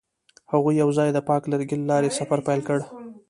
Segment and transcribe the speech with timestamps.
[0.51, 2.79] هغوی یوځای د پاک لرګی له لارې سفر پیل کړ.